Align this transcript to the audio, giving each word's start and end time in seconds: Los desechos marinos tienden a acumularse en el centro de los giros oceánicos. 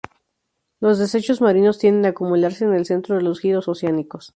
Los 0.79 0.97
desechos 0.97 1.41
marinos 1.41 1.77
tienden 1.77 2.07
a 2.07 2.09
acumularse 2.09 2.65
en 2.65 2.73
el 2.73 2.87
centro 2.87 3.17
de 3.17 3.21
los 3.21 3.39
giros 3.39 3.67
oceánicos. 3.67 4.29